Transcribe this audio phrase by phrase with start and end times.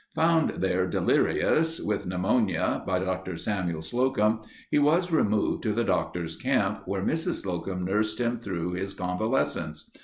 [0.15, 3.37] Found there delirious, with pneumonia, by Dr.
[3.37, 7.43] Samuel Slocum, he was removed to the Doctor's camp where Mrs.
[7.43, 9.91] Slocum nursed him through his convalescence.